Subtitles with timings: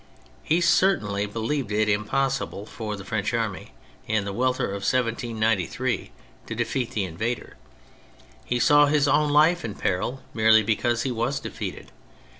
[0.41, 3.71] He certainly believed it impossible for the French army,
[4.07, 6.09] in the welter of 1793,
[6.47, 7.55] to defeat the invader.
[8.43, 11.91] He saw his own life in peril merely because he was defeated.